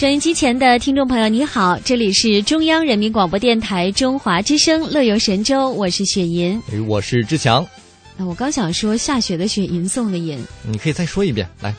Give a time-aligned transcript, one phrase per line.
[0.00, 7.66] 收音机前的听众朋友，你好，这里是中央人民广播电台中华之声《乐游神州》，我是雪银，哎，我是志强。
[8.16, 11.74] 那我刚想说下雪的雪，吟诵的吟，你可以再说一遍，来。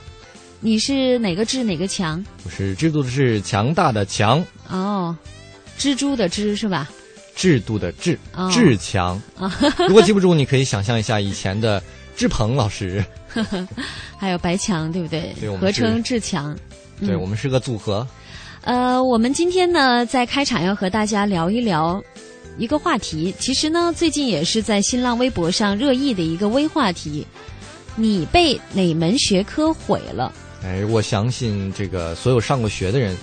[0.60, 2.24] 你是哪个志哪个强？
[2.46, 4.46] 我是制度的是强大的强。
[4.70, 5.18] 哦，
[5.80, 6.88] 蜘蛛的蜘是吧？
[7.36, 8.20] 制度的制，
[8.52, 9.20] 志强。
[9.88, 11.82] 如果记不住，你可以想象一下以前的
[12.16, 13.04] 志鹏老师，
[14.16, 15.34] 还有白强，对不对？
[15.40, 16.56] 对，合称志强。
[17.06, 18.08] 对我们是个组合。
[18.64, 22.02] 呃，我们今天呢，在开场要和大家聊一聊
[22.58, 23.34] 一个话题。
[23.40, 27.26] 其实呢，最近也是在新浪微博上热议的一个微话题：
[27.96, 30.32] 你被哪门学科毁了？
[30.64, 33.18] 哎，我相信这个所有上过学的人，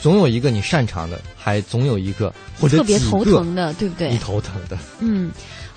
[0.00, 4.10] 总有一个你擅长的，还总有一个或者特别头疼的，对不对？
[4.10, 4.78] 你头疼的。
[5.00, 5.30] 嗯，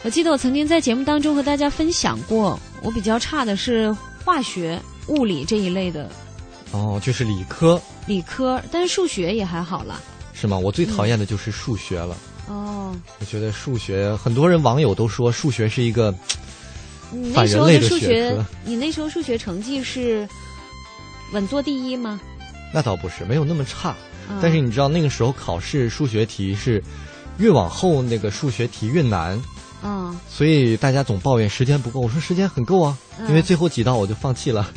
[0.04, 6.10] 我记得我曾经在节目当中和大家分享过，我比较差的是化学、物理这一类的。
[6.72, 10.02] 哦，就是理科，理科，但是数学也还好了。
[10.34, 10.58] 是吗？
[10.58, 12.16] 我最讨厌的就是数学了。
[12.48, 16.14] 哦，我觉得数学，很多人网友都说数学是一个
[17.34, 18.46] 反人类的学科。
[18.66, 20.28] 你那时候数学成绩是
[21.34, 22.20] 稳坐第一吗？
[22.74, 23.96] 那倒不是，没有那么差。
[24.42, 26.82] 但是你知道那个时候考试数学题是
[27.38, 29.40] 越往后那个数学题越难。
[29.84, 30.18] 嗯。
[30.30, 32.00] 所以大家总抱怨时间不够。
[32.00, 32.98] 我说时间很够啊，
[33.28, 34.72] 因为最后几道我就放弃了。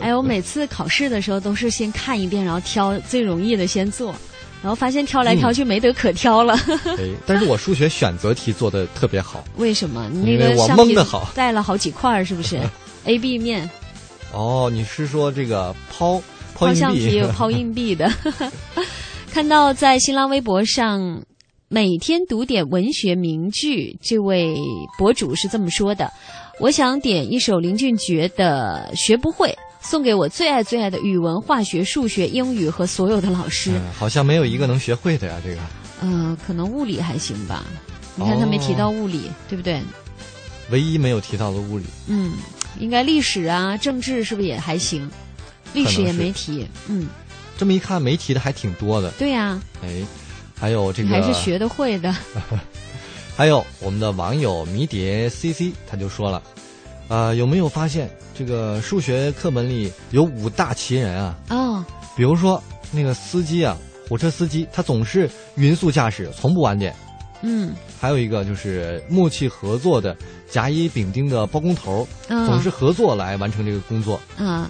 [0.00, 4.14] 哎，我每次考试的时候都是先看一遍，然后挑最容易的先做，
[4.62, 6.54] 然后发现挑来挑去没得可挑了。
[6.98, 9.42] 哎， 但是我数学选择题做的特别好。
[9.56, 10.08] 为什么？
[10.12, 12.60] 你那个我蒙的好，带了好几块是不是
[13.04, 13.68] ？A、B 面。
[14.32, 16.22] 哦，你是说这个抛
[16.54, 18.10] 抛橡皮有 抛硬币的？
[19.32, 21.22] 看到在新浪微博上
[21.68, 24.54] 每天读点文学名句，这位
[24.98, 26.10] 博主是这么说的：
[26.60, 29.48] 我想点一首林俊杰的《学不会》。
[29.88, 33.80] 送给我最爱最爱的语文、化学、数学、英语和所有的老师。
[33.96, 35.60] 好像没有一个能学会的呀，这个。
[36.02, 37.64] 嗯，可能物理还行吧。
[38.16, 39.80] 你看他没提到物理，对不对？
[40.70, 41.84] 唯一没有提到的物理。
[42.08, 42.32] 嗯，
[42.80, 45.08] 应该历史啊、政治是不是也还行？
[45.72, 46.66] 历史也没提。
[46.88, 47.06] 嗯。
[47.56, 49.08] 这么一看，没提的还挺多的。
[49.12, 49.60] 对呀。
[49.84, 50.04] 哎，
[50.58, 51.10] 还有这个。
[51.10, 52.12] 还是学得会的。
[53.36, 56.42] 还有我们的网友迷迭 CC，他就说了。
[57.08, 61.36] 啊，有没有发现这个数学课本里有五大奇人啊？
[61.50, 61.84] 哦，
[62.16, 63.76] 比如说那个司机啊，
[64.08, 66.94] 火车司机，他总是匀速驾驶，从不晚点。
[67.42, 70.16] 嗯，还有一个就是默契合作的
[70.50, 74.18] 甲乙丙丁的包工头，总是合作来完成这个工作。
[74.36, 74.68] 啊，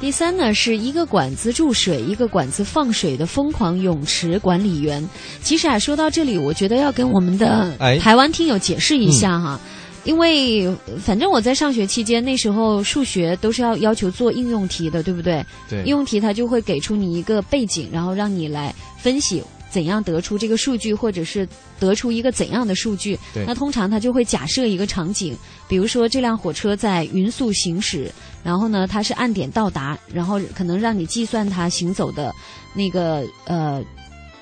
[0.00, 5.08] 第三呢是一个管子注水，一个管子放水的疯狂泳池管理员。
[5.40, 9.58] 其实啊，说到这里，我觉得要跟我们的台湾听友解释一下哈。
[10.04, 10.70] 因为
[11.02, 15.44] 反正我在上学期间，那时候数学都是要要求做应用题的，对不对？
[15.68, 15.80] 对。
[15.80, 21.48] 应用题它就会给出你一个背景，然后让你来分析怎样得出这个数据，或者是
[21.80, 23.18] 得出一个怎样的数据。
[23.32, 23.44] 对。
[23.46, 28.12] 那通常它就会假设一个场景，比如说这辆火车在匀速行驶，
[28.44, 32.32] 然后呢它是按点到达，然后可能让你计算它行走的
[32.74, 33.82] 那个呃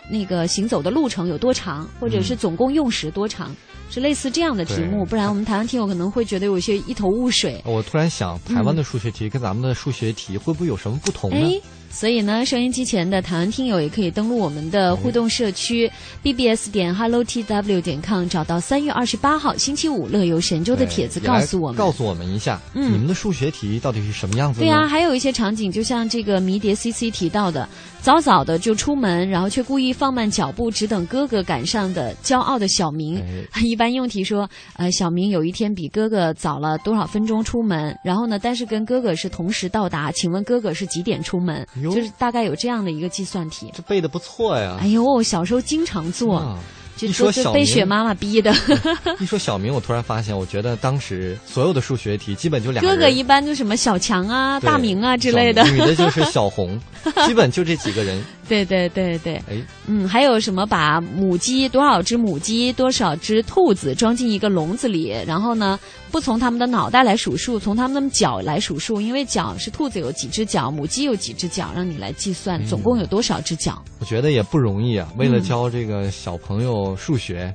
[0.09, 3.55] 那个行走的路程有多长，或者是总共用时多长。
[3.91, 7.61] 是类似这样的题目，不然我们台湾听友可能会觉得有些一头雾水。
[7.67, 11.63] 我突然想，台湾的数学题跟咱们的数学题会不会有什么不同呢？
[11.93, 15.89] 所以呢，收音机前的台湾听友也可以登录我们的互动社区
[16.25, 24.61] bbs 点 hellotw 点 com，找到三月二十八号星期五乐游神州的帖子，告诉我们，告诉我们一下，嗯，你们的数学题到底是什么样子？
[24.61, 27.69] 对啊，还有一些场景，就像这个迷迭 cc 提到的，
[28.01, 33.23] 早早的就出门，然后却故意放慢脚步，只等哥哥赶上的骄傲的小明。
[33.63, 41.65] 一般用题说，呃，小明有一天比哥哥早了多少分钟出门，然后呢，但是跟哥哥是同时到达，请问哥哥是几点出门？
[41.91, 44.77] 就是大概有这样的一个计算题，这背的不错呀。
[44.81, 46.59] 哎呦，小时候经常做，
[46.97, 48.55] 就说被雪妈妈逼的。
[49.19, 56.79] 一说小明，我突然发现，我觉得当时所有的数学题基本就两哥哥一般就什么小强啊、大明啊之类的，女的就是小红，
[57.27, 58.23] 基本就这几个人。
[58.49, 59.57] 对对对对，哎，
[59.87, 65.79] 嗯，还有什么把母鸡多少只母鸡多少只兔子装进一个笼子里，然后呢，
[66.11, 73.83] 不从它们的脑袋来数数，从它们的脚来数数，因为脚是兔子有几只脚，母鸡有几只脚，让你来计算总共有多少只脚。
[74.01, 77.53] 我觉得也不容易啊，为了教这个小朋友数学。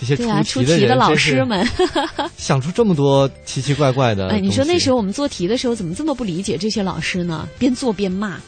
[0.00, 1.62] 这些出题的老师们
[2.38, 4.30] 想出这么多奇奇怪怪的。
[4.30, 7.46] 哎，你说那时候我们做题的时候怎么这么不理解这些老师呢？
[7.58, 8.40] 边做边骂。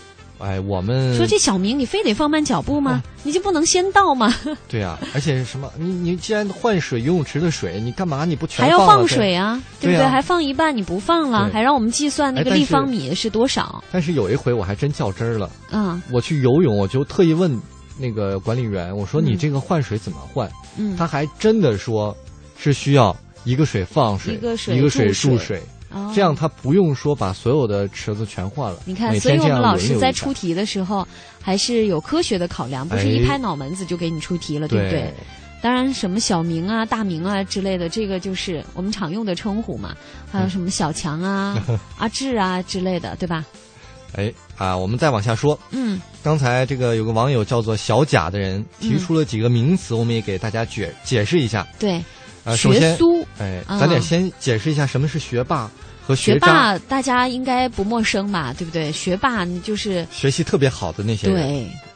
[0.42, 3.00] 哎，我们说这小明，你非得放慢脚步吗？
[3.22, 4.34] 你就不能先到吗？
[4.68, 5.70] 对呀，而且什么？
[5.78, 9.62] 你你既然换水游泳池的水，你干嘛你不全还要放水啊？
[9.80, 10.06] 对不对？
[10.06, 13.82] 还放一半你不放了，还让我们计算那个立方米是多少？
[13.92, 15.48] 但是有一回我还真较真儿了。
[15.70, 17.58] 嗯，我去游泳，我就特意问。
[17.98, 20.50] 那个管理员，我说你这个换水怎么换？
[20.78, 22.16] 嗯，他还真的说，
[22.58, 25.62] 是需要一个水放水，一个水注水，
[25.92, 28.78] 水，这样他不用说把所有的池子全换了。
[28.84, 31.06] 你看，所以我们老师在出题的时候
[31.40, 35.12] 还是有科学的考量，不是一拍脑门子就给你出题了，对不对？
[35.62, 39.94] 当然，什么小明啊、大明啊之类的，这个就是我们常用的称呼嘛。
[40.28, 41.56] 还有什么小强啊、
[41.98, 43.44] 阿志啊之类的，对吧？
[44.14, 45.56] 哎啊，我们再往下说。
[45.70, 51.64] 嗯，刚才这个有个网友叫做小贾的人提出了几个名词，我们也给大家解解释一下。
[51.78, 52.02] 对，
[52.44, 52.96] 啊，首先，
[53.42, 55.70] 哎，咱得先解释一下什么是学霸
[56.06, 58.54] 和学霸，大家应该不陌生吧？
[58.56, 58.92] 对不对？
[58.92, 61.42] 学霸就是学习特别好的那些人，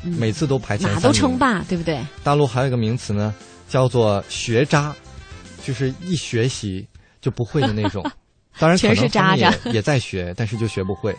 [0.03, 2.01] 对，每次都排前哪都称霸，对不对？
[2.25, 3.35] 大陆还有一个名词呢，
[3.69, 4.95] 叫做学渣，
[5.65, 6.87] 就是一学习
[7.21, 8.05] 就不会的那种。
[8.58, 11.14] 当然，全是渣渣，也在学， 但是就学不会。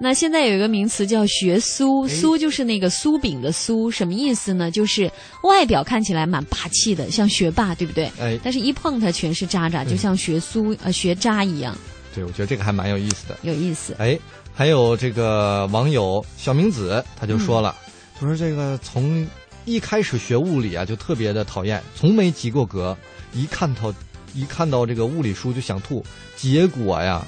[0.00, 4.70] 那现在有一个名词叫“学苏”，苏就是那个酥饼的酥，什么意思呢？
[4.70, 5.10] 就是
[5.42, 8.10] 外表看起来蛮霸气的，像学霸，对不对？
[8.18, 11.76] 哎，但是一碰它全是渣渣，就像学苏呃学渣一样。
[12.14, 13.36] 对，我觉得这个还蛮有意思的。
[13.42, 13.94] 有意思。
[13.98, 14.18] 哎，
[14.54, 17.76] 还有这个网友小明子他就说了，
[18.18, 19.26] 他说这个从
[19.66, 22.96] 一开始学物理啊，就特别的讨厌，从没及过格，
[23.34, 23.92] 一看到。
[24.34, 26.04] 一看到这个物理书就想吐，
[26.36, 27.26] 结果呀，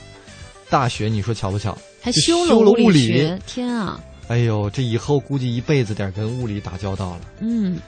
[0.71, 1.77] 大学你说巧不巧？
[2.01, 3.33] 还修了物理？
[3.47, 4.01] 天啊！
[4.29, 7.21] 哎呦，这以后估计一辈子得跟物理打交道了。
[7.41, 7.79] 嗯，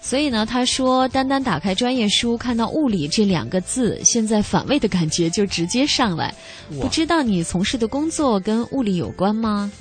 [0.00, 6.34] 所以呢，他说，单单打开专业书，看到“物理”这两个字，现在反胃的感觉就直接上来。
[6.80, 9.72] 不知道你从事的工作跟物理有关吗？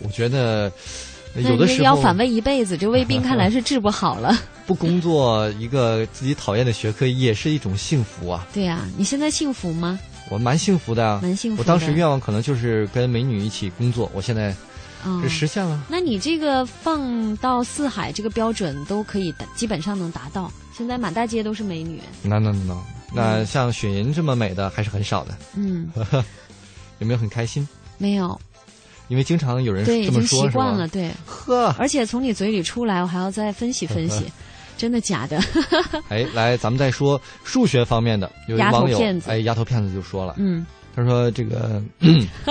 [0.00, 0.72] 我觉得。
[1.36, 4.36] 有的时候要反胃一辈子，这胃病看来是治不好了。
[4.66, 8.46] 不工作一个自己讨厌的学科也是一种幸福啊。
[8.52, 9.98] 对呀，你现在幸福吗？
[10.30, 11.62] 我蛮幸福的啊，蛮幸福。
[11.62, 14.54] 我当时愿望可能就是跟美女一起工作，我现在
[15.22, 15.82] 是实现了。
[15.88, 20.52] 那你这个放到四海这个标准都可以，基本上能达到。
[20.76, 22.00] 现在满大街都是美女。
[22.22, 22.76] 那那那
[23.14, 25.38] 那像雪莹这么美的还是很少的。
[25.54, 25.90] 嗯，
[27.00, 27.66] 有没有很开心？
[27.96, 28.38] 没有。
[29.08, 34.24] 因为经常有人这么说，习惯了，对， 呵，而且从你嘴里出来，我还要再分析分析，
[34.76, 35.40] 真的假的？
[36.08, 40.64] 哎，来，咱们再说数学方面的，有网友哎，丫头片子就说了，嗯，
[40.94, 41.82] 他说这个，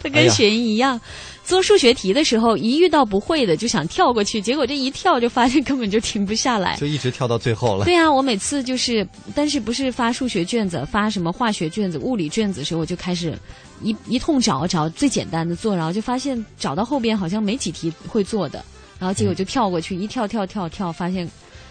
[0.00, 1.00] 他跟雪莹一样。
[1.44, 7.86] 做数学题的时候，一遇到不会的就想跳过去，结果这一跳就发现根本就停不下来，就一直跳到最后了。
[7.86, 13.34] 对呀，我每次就是，但是不是发数学卷子，发什么化学卷子、物理卷子的时候，我就开始
[13.82, 18.62] 一一通找找最简单的做，然后就发现找到后边好像没几题会做的，
[18.98, 21.26] 然后结果就跳过去，一跳跳跳跳，发现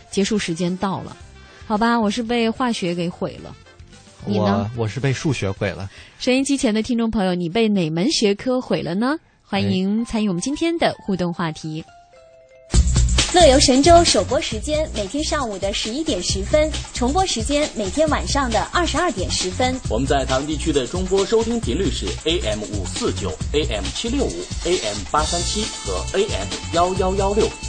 [0.10, 1.16] 结束时间到了，
[1.68, 3.56] 好吧，我是被化学给毁了。
[4.28, 4.70] 你呢？
[4.76, 5.90] 我是被数学毁了。
[6.20, 9.18] 收音机前的听众朋友，你被哪门学科毁了呢？
[9.42, 11.84] 欢迎参与我们今天的互动话题。
[13.34, 19.78] 乐游神州首播时间每天上午的十一点十分，重播时间每天晚上的二十二点十分。
[19.90, 24.32] 我们在台湾地区的中波收听频率是 AM 五四九、AM 七六五、
[24.66, 27.48] AM 八三七和 AM 幺幺幺六。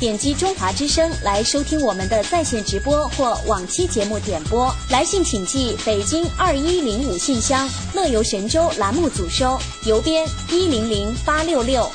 [0.00, 4.74] 点击中华之声来收听我们的在线直播或往期节目点播。
[4.88, 11.86] 来信请寄北京二一零五信箱，乐游神州栏目组收，邮编一零零八六六。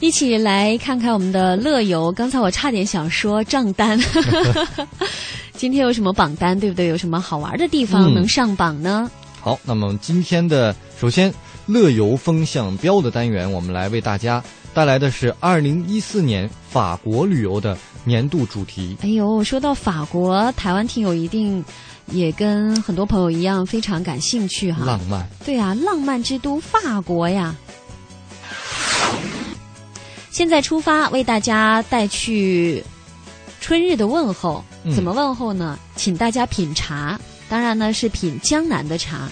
[0.00, 2.10] 一起来看看我们的乐游。
[2.10, 3.96] 刚才我差点想说账单，
[5.54, 6.88] 今天有什么榜单，对不对？
[6.88, 9.08] 有什么好玩的地方能上榜呢？
[9.42, 11.34] 好，那么今天的首先
[11.66, 14.40] 乐游风向标的单元，我们来为大家
[14.72, 18.96] 带来的是二零一四年法国旅游的年度主题。
[19.02, 21.64] 哎呦，说到法国，台湾听友一定
[22.06, 24.84] 也跟很多朋友一样非常感兴趣哈。
[24.86, 27.56] 浪漫，对啊，浪漫之都法国呀。
[30.30, 32.82] 现在出发为大家带去
[33.60, 35.76] 春日的问候，怎么问候呢？
[35.96, 37.20] 请大家品茶，
[37.52, 39.30] 当然呢是品江南的茶。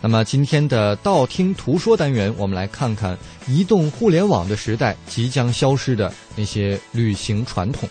[0.00, 3.14] 那么今天的道听途说单元，我们来看看
[3.46, 7.86] 移动互联网的时代即将消失的那些旅行传统。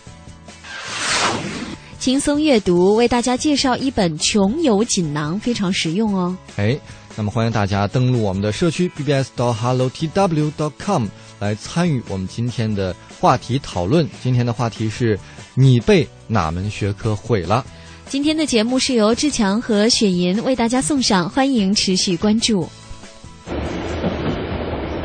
[2.00, 6.36] 轻松阅读为大家介绍一本穷游锦囊，非常实用哦。
[6.56, 6.76] 哎，
[7.14, 10.50] 那么欢迎大家登录我们的社区 bbs 到 hello t w.
[10.58, 11.06] dot com
[11.38, 14.08] 来参与我们今天的话题讨论。
[14.20, 15.16] 今天的话题是：
[15.54, 17.64] 你被哪门学科毁了？
[18.10, 22.66] 今天的节目是由志强和雪银为大家送上，欢迎持续关注。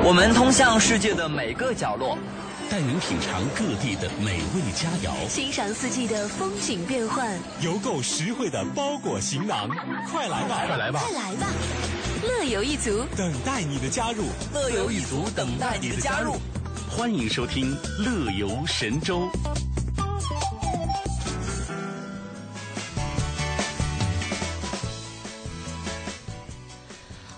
[0.02, 2.18] 我们通向世界的每个角落，
[2.70, 9.70] 带您品尝各地的美味佳肴，欣赏四季的风景变幻，邮购实惠的包裹行囊，
[10.10, 11.48] 快来吧，快来吧，快来吧！
[12.24, 16.38] 乐游一族等待你的加入，乐游一族等待你的加入，
[16.90, 19.30] 欢迎收听乐游神州。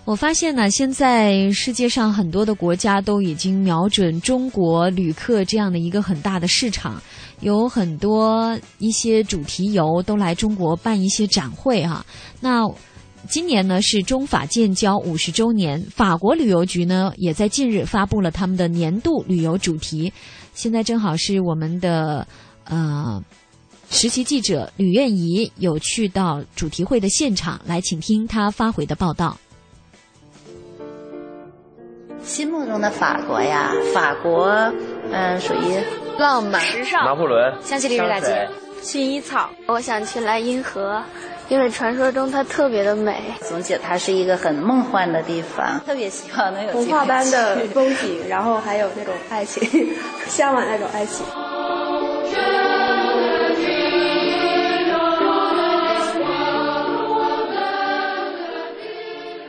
[0.05, 7.01] 我发现呢，现在世界上很多的国家都已经瞄准中国旅客这样的一个很大的市场，
[7.39, 12.05] 有很多一些主题游都来中国办一些展会哈。
[12.39, 12.63] 那
[13.27, 20.13] 今年呢是中法建交五十周年，法国旅游局呢也在近日发布了他们的年度旅游主题。
[20.53, 22.25] 现在正好是我们的
[22.65, 23.19] 呃
[23.89, 29.35] 实习记者吕苑仪有去到主题会的现场，来请听他发回的报道。
[32.25, 34.47] 心目中的法国呀，法国，
[35.11, 35.79] 嗯，属于
[36.17, 38.49] 浪漫、时尚、拿破仑、香榭丽舍大街、
[38.81, 39.49] 薰衣草。
[39.67, 41.01] 我想去莱茵河，
[41.49, 43.21] 因为传说中它特别的美。
[43.41, 49.93] 总觉得它是一个很梦幻的地方，特别希望能有童话般的风景，然后还有那种爱情，
[50.27, 51.23] 向往那种爱情。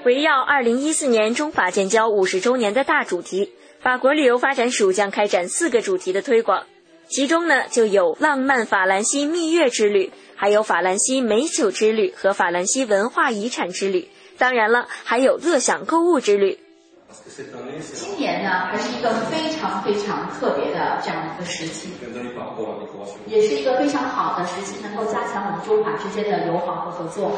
[0.06, 6.62] 围绕二零一四年中法建交五十周年的大主题，法国旅游发展署将开展四个主题的推广，
[7.08, 14.08] 其中呢就有浪漫法兰西蜜月之旅，还有法兰西美酒之旅和法兰西文化遗产之旅，
[14.38, 16.60] 当然了，还有乐享购物之旅。
[17.92, 21.88] 今年呢，还是一个非常非常特别的这样一个时期，
[23.26, 27.32] 也是一个非常好的时期，能够加强我们中法之间的友好和合作。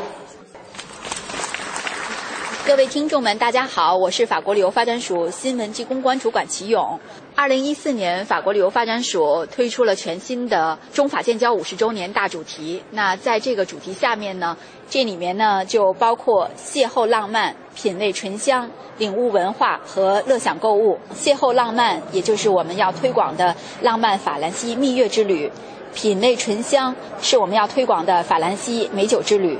[2.68, 7.00] 各位听众们，大家好，我是法国旅游发展署新闻及公关主管齐勇。
[7.34, 12.82] 二零一四年，法国旅游发展署推出了全新的中法建交五十周年大主题。
[12.90, 14.54] 那在这个主题下面呢，
[14.90, 20.98] 这里面呢就包括邂逅浪漫、品味醇香、领悟文化和乐享购物。
[21.18, 25.50] 邂逅浪漫，也就是我们要推广的浪漫法兰西蜜月之旅；
[25.94, 29.58] 品味醇香，是我们要推广的法兰西美酒之旅。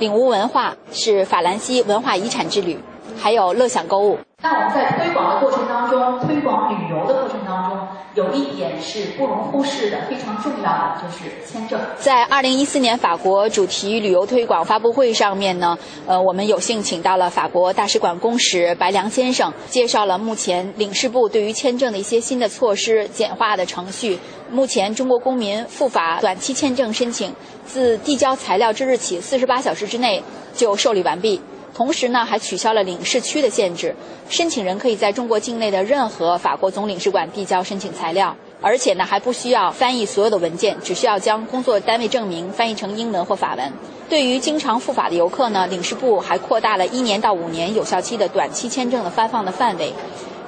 [0.00, 2.78] 领悟文化是法兰西文化遗产之旅，
[3.18, 4.18] 还有乐享购物。
[4.42, 7.78] 那我们在推广的过程当中，推广旅游的过程当中，
[8.14, 11.78] 有一点是不容忽视的，非常重要的就是签证。
[11.98, 24.18] 在二零一四年法国主题旅游推广发布会上面呢，呃，我们有幸请到了法国大使馆公使白良先生，介绍了目前领事部对于签证的一些新的措施、简化的程序。
[24.50, 27.34] 目前中国公民赴法短期签证申请，
[27.66, 30.22] 自递交材料之日起四十八小时之内
[30.54, 31.42] 就受理完毕。
[31.74, 33.94] 同时呢，还取消了领事区的限制，
[34.28, 43.72] 申请人可以在中国境内的任何法国总领事馆递交申请材料，而且呢，还不需要翻译所有的文件，只需要将工作单位证明翻译成英文或法文。
[44.08, 49.92] 对于经常赴法的游客呢，领事部还扩大了一年到五年有效期的短期签证的发放的范围。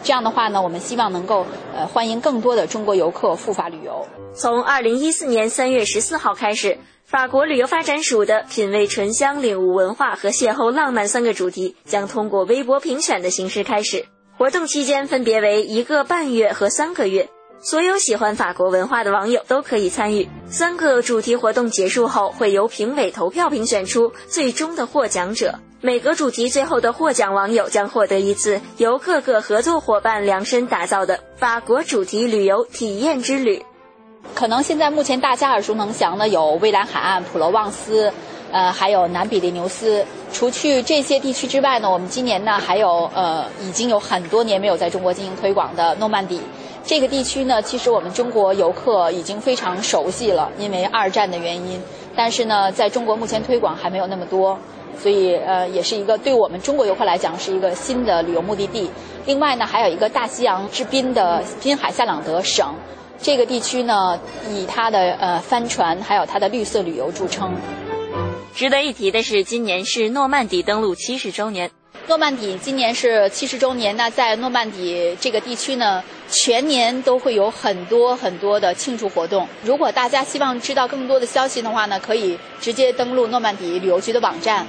[0.03, 4.07] 这样的话呢，我们希望能够呃欢迎更多的中国游客赴法旅游。
[4.35, 6.79] 从二零一四年三月十四号开始。
[7.05, 14.07] 法国旅游发展署的“品味醇香、领悟文化和邂逅浪漫”三个主题将通过微博评选的形式开始。
[14.39, 17.29] 活动期间分别为一个半月和三个月，
[17.61, 20.27] 所有喜欢法国文化的网友都可以参与。
[20.47, 25.59] 三个主题活动结束后，会由评委投票评选出最终的获奖者。
[25.85, 33.61] 每个主题最后的获奖网友将获得一次由各个合作伙伴量身打造的法国主题旅游体验之旅。
[34.33, 38.13] 可能现在目前大家耳熟能详的有蔚蓝海岸、普罗旺斯，
[38.53, 40.07] 呃，还有南比利牛斯。
[40.33, 46.41] 除去这些地区之外呢，我们今年呢还有呃，已经有很多年没有在中国进行推广的诺曼底。
[46.85, 51.83] 这个地区呢，其实我们中国游客已经非常熟悉了，因为二战的原因。
[52.15, 54.57] 但是呢，在中国目前推广还没有那么多，
[54.99, 58.91] 所以呃，也是一个对我们中国游客来讲是一个新的旅游目的地。
[59.27, 62.75] 另外呢，还有一个大西洋之滨的滨海夏朗德省，
[63.19, 64.19] 这个地区呢，
[64.51, 67.53] 以它的呃帆船还有它的绿色旅游著称。
[68.55, 71.71] 值得一提的是，今年是诺曼底登陆七十周年。
[72.09, 79.49] 诺曼底今年是七十周年，那在诺曼底这个地区呢，全年都会有很多很多的庆祝活动。
[79.65, 84.67] 如果大家希望知道更多的消息的话呢，可以直接登录诺曼底旅游局的网站。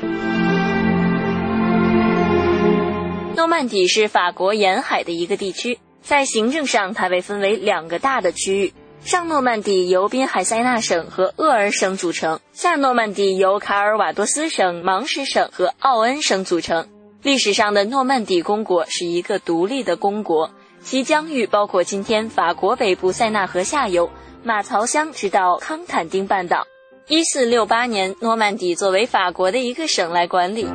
[3.36, 8.74] 诺曼底是法国沿海的一个地区，在行政上它被分为两个大的区域。
[9.04, 16.88] 上诺曼底由滨海塞纳省和厄尔省组成，下诺曼底由卡尔瓦多斯省、芒什省和奥恩省组成。
[17.24, 20.52] 历史上的诺曼底公国是一个独立的公国，
[20.82, 24.10] 其疆域包括今天法国北部塞纳河下游、
[24.44, 26.68] 马槽乡直到康坦丁半岛。
[27.08, 30.68] 一四六八年，诺曼底作为法国的一个省来管理。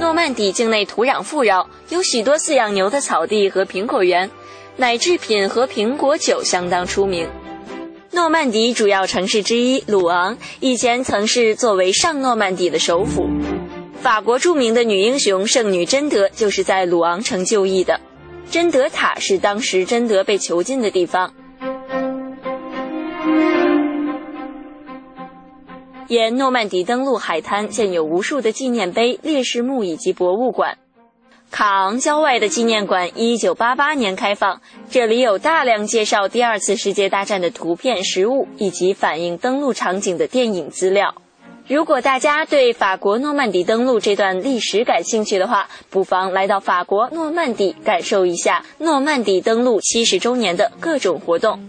[0.00, 4.28] 诺曼底境内土壤富饶，有许多饲养牛的草地和苹果园，
[4.78, 7.28] 奶制品和苹果酒相当出名。
[8.10, 13.28] 诺曼底主要城市之一鲁昂，以前曾是作为上诺曼底的首府。
[14.00, 18.00] 法国著名的女英雄圣女贞德就是在鲁昂城就义的，
[18.48, 21.34] 贞德塔是当时贞德被囚禁的地方。
[26.06, 30.78] 沿诺曼底登陆海滩建有无数的纪念碑、烈士墓以及博物馆。
[31.50, 41.14] 卡昂郊外的纪念馆1988年开放，这里有大量介绍第二次世界大战的图片、实物以及反映登陆场景的电影资料。
[41.68, 51.60] 如果大家对法国诺曼底登陆这段历史感兴趣的话，不妨来到法国诺曼底，感受一下诺曼底登陆七十周年的各种活动。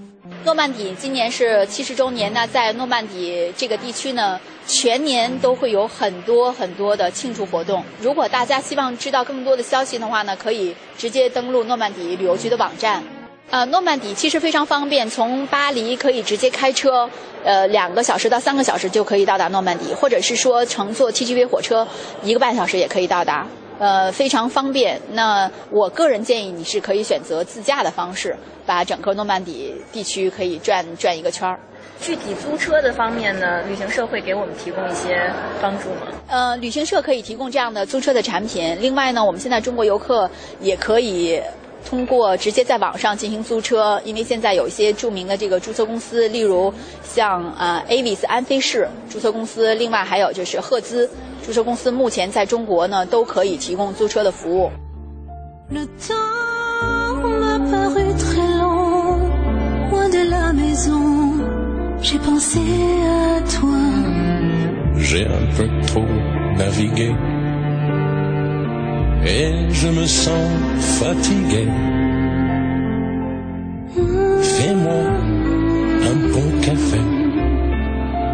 [0.46, 7.84] 诺曼底今年是七十周年，那在诺曼底这个地区呢，全年都会有很多很多的庆祝活动。
[8.02, 13.04] 如果大家希望知道更多的消息的话呢，可以直接登录诺曼底旅游局的网站。
[13.52, 17.10] 呃，诺曼底其实非常方便，从巴黎可以直接开车，
[17.44, 21.88] 呃，两个小时到三个小时就可以到达诺曼底，或者是说乘坐 TGV 火车，
[22.22, 23.48] 一个半小时也可以到达，
[23.80, 25.02] 呃，非常方便。
[25.14, 31.60] 那我个人建议你是可以选择自驾的方式，把整个诺曼底地区可以转转一个圈儿。
[32.00, 35.28] 具体租车的方面呢，旅行社会给我们提供一些
[35.60, 36.02] 帮助吗？
[36.28, 38.78] 呃，旅行社可以提供这样的租车的产品。
[38.80, 40.30] 另外呢，我们现在中国游客
[40.62, 41.42] 也可以。
[41.86, 51.10] 通过直接在网上进行租车，因为现在有一些著名的这个注册公司，例如像呃 Avis 安飞士注册公司，另外还有就是赫兹
[51.46, 54.70] 注册公司，目前在中国呢都可以提供租车的服务。
[69.26, 70.50] Et je me sens
[71.00, 71.68] fatigué.
[74.42, 75.04] Fais-moi
[76.12, 77.02] un bon café,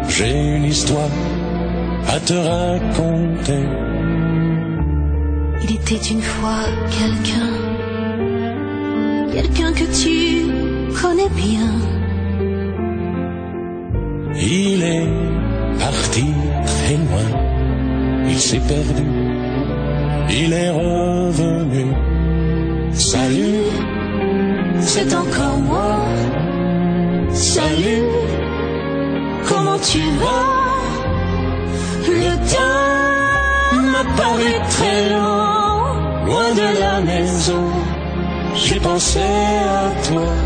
[0.08, 1.10] j'ai une histoire
[2.08, 3.64] à te raconter.
[5.62, 6.64] Il était une fois
[6.98, 7.52] quelqu'un,
[9.32, 10.46] quelqu'un que tu
[11.00, 11.72] connais bien.
[14.38, 15.08] Il est
[15.80, 16.26] parti
[16.66, 17.28] très loin,
[18.28, 19.55] il s'est perdu
[20.30, 21.86] il est revenu.
[22.92, 23.66] Salut,
[24.80, 25.98] c'est encore moi.
[27.30, 28.04] Salut,
[29.48, 30.56] comment tu vas?
[32.08, 37.70] Le temps m'a paru très long, loin de la maison.
[38.54, 40.45] J'ai pensé à toi.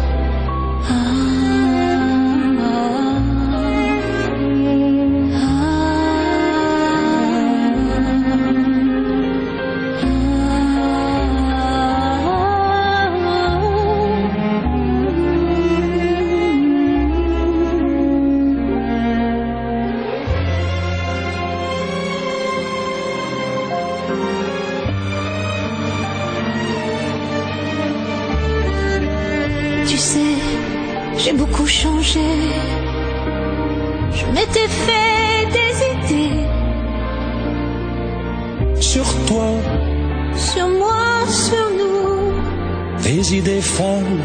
[43.31, 44.25] Des idées folles,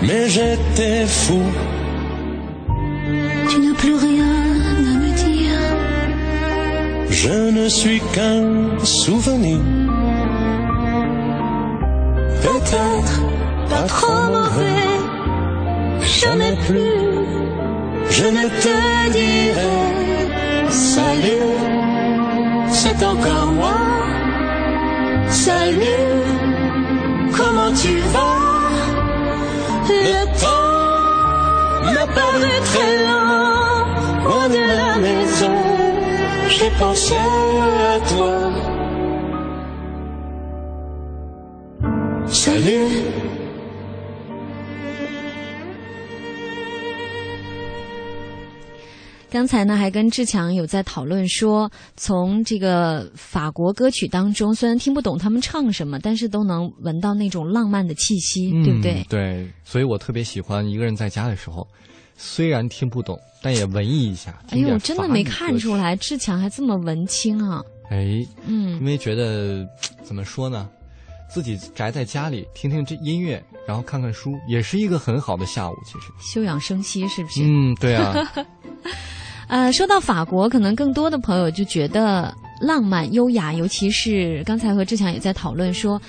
[0.00, 1.42] mais j'étais fou.
[3.50, 5.64] Tu n'as plus rien à me dire.
[7.10, 9.58] Je ne suis qu'un souvenir.
[12.40, 13.16] Peut-être
[13.68, 14.92] pas trop mauvais.
[16.20, 17.00] Jamais plus,
[18.10, 21.52] je ne te dirai salut.
[22.70, 23.80] C'est encore moi.
[25.28, 26.33] Salut,
[32.74, 35.54] paru très long, loin de la maison.
[36.48, 38.52] J'ai pensé à toi.
[42.26, 43.04] Salut.
[49.30, 59.04] 刚才呢，还跟志强有在讨论说，从这个法国歌曲当中，虽然听不懂他们唱什么，但是都能闻到那种浪漫的气息，对不对？
[59.08, 61.66] 对，所以我特别喜欢一个人在家的时候，
[62.26, 64.34] 虽然听不懂，但也文艺一下。
[64.48, 67.62] 哎呦，真的没看出来，志强还这么文青啊！
[67.90, 69.68] 哎，嗯，因为觉得
[70.02, 70.66] 怎么说呢，
[71.28, 75.74] 自己宅在家里听听这音乐，然后看看书，也是一个很好的下午。
[75.84, 77.42] 其实休养生息，是不是？
[77.44, 78.14] 嗯，对啊。
[79.46, 86.00] 呃，说到法国，可能更多的朋友就觉得浪漫优雅，尤其是刚才和志强也在讨论说，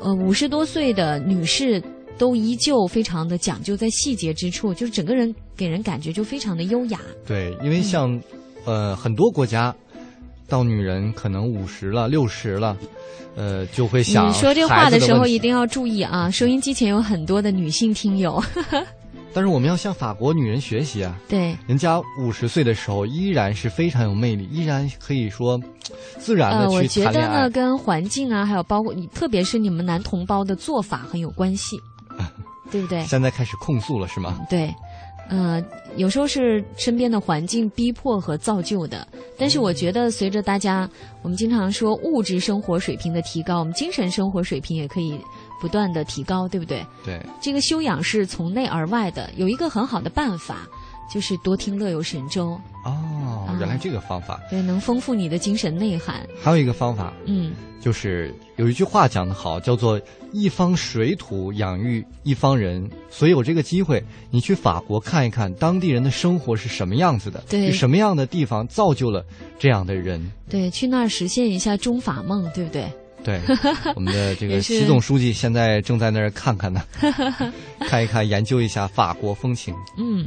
[0.00, 1.80] 呃，五十多岁的女士
[2.18, 6.98] 都依旧非常的讲究在细节之处，就是整个人给人感觉就非常的优雅。
[7.26, 8.18] 对，因为像，
[8.64, 9.74] 呃，很多国家，
[10.48, 12.74] 到女人可能五十了、六十了，
[13.36, 14.26] 呃，就会想。
[14.26, 16.30] 你说这话的时候一定要注意啊！
[16.30, 18.42] 收音机前有很多的女性听友。
[19.32, 21.14] 但是我们要向法国女人学习啊！
[21.28, 25.60] 对，人家五十岁的时候依然是非常有魅力，依然可以说
[26.18, 27.28] 自然的去谈恋爱。
[27.28, 31.76] 我觉得呢，跟环境啊，还有包括你，特别是你们男同胞的做法很有关系，
[32.72, 33.04] 对不对？
[33.04, 34.36] 现在开始控诉了是吗？
[34.50, 34.74] 对，
[35.30, 35.64] 呃，
[35.96, 40.86] 有时候是身边的环境逼迫和造就的，但是我觉得随着大家，
[41.22, 45.18] 我们经常说物质生活水平的提高，我们精神生活水平也可以。
[45.60, 46.82] 不断的提高，对不对？
[47.04, 49.30] 对，这个修养是从内而外的。
[49.36, 50.66] 有一个很好的办法，
[51.12, 52.58] 就是多听乐游神州。
[52.82, 52.96] 哦，
[53.60, 54.40] 原来这个方法。
[54.50, 56.26] 对，能丰富你的精神内涵。
[56.42, 60.00] 还有一个方法，嗯，就是有一句话讲得好，叫做
[60.32, 62.88] “一方水土养育一方人”。
[63.10, 69.24] 所以有这个机会，你去法国看一看当地人的生活是什么样子的，对，什么样的地方造就了
[69.58, 70.30] 这样的人。
[70.48, 72.90] 对，去那儿实现一下中法梦，对不对？
[73.22, 73.38] 对，
[73.94, 76.82] 我们的这个习总书记现在正在那儿看看呢，
[77.86, 79.74] 看一看，研究一下法国风情。
[79.98, 80.26] 嗯，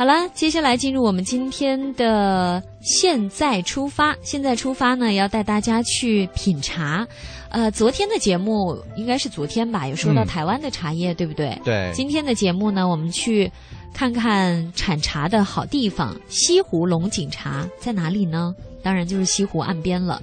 [0.00, 4.16] 好了，接下来进入我们今天的现在出发。
[4.22, 7.06] 现在出发呢，要带大家去品茶。
[7.50, 11.54] 呃，昨天的节目应该是昨天吧，有说到台湾的茶叶，对不对？
[11.66, 11.92] 对。
[11.94, 13.52] 今天的节目呢，我们去
[13.92, 18.54] 看看产茶的好地方——西湖龙井茶在哪里呢？
[18.82, 20.22] 当然就是西湖岸边了。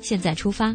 [0.00, 0.74] 现在出发。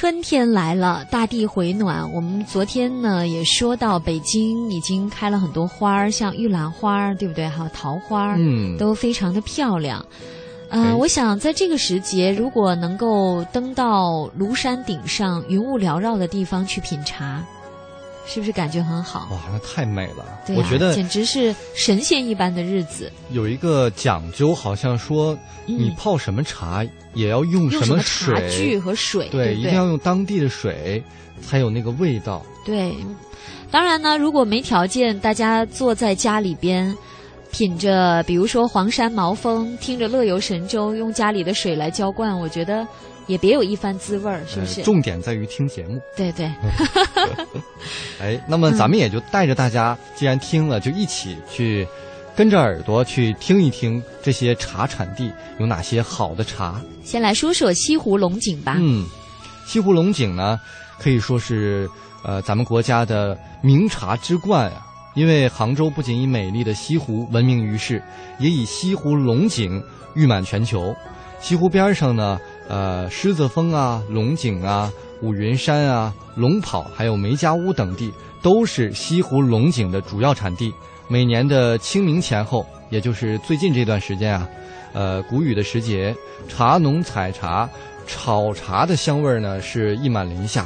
[0.00, 2.10] 春天来了，大地回暖。
[2.10, 7.46] 我们昨天呢也说到，北京已经开了很多花儿，像玉兰花，对不对？
[7.46, 10.02] 还有桃花，嗯，都非常的漂亮。
[10.70, 17.44] 呃，我想在这个时节，如果能够登到庐山顶上云雾缭绕的地方去品茶。
[18.26, 19.28] 是不是感觉很好？
[19.32, 20.24] 哇，那太美了！
[20.56, 23.10] 我觉得简直是神仙一般的日子。
[23.30, 31.02] 有一个讲究，好像说你泡什么茶也要用什么水，茶具和水，对，一定要用当地的水，
[31.40, 32.44] 才有那个味道。
[32.64, 32.94] 对，
[33.70, 36.96] 当然呢，如果没条件，大家坐在家里边，
[37.50, 42.86] 品着，比如说黄山毛峰，听着乐游神州，用家里的水来浇灌，我觉得。
[43.30, 44.82] 也别有一番滋味儿，是不是？
[44.82, 46.00] 重点在于听节目。
[46.16, 46.50] 对对。
[48.20, 51.86] 哎，那么咱们也就带着大家，既然听了，就一起去
[52.34, 56.80] 跟着耳朵去听一听这些茶产地有哪些好的茶。
[57.04, 58.74] 先来说说西湖龙井吧。
[58.80, 59.06] 嗯，
[59.64, 60.58] 西湖龙井呢，
[60.98, 61.88] 可以说是
[62.24, 64.84] 呃咱们国家的名茶之冠啊。
[65.14, 68.02] 因为杭州不仅以美丽的西湖闻名于世，
[68.40, 69.80] 也以西湖龙井
[70.16, 70.92] 誉满全球。
[71.40, 72.36] 西湖边上呢。
[72.70, 80.72] 呃，狮子峰啊，龙井啊，五云山啊，龙跑，还有梅家坞等地，都是西湖龙井的主要产地。
[81.08, 84.48] 每年的清明前后，也就是最近这段时间啊，
[84.92, 86.14] 呃，谷雨的时节，
[86.46, 87.68] 茶农采茶、
[88.06, 90.64] 炒茶的香味呢是溢满林下。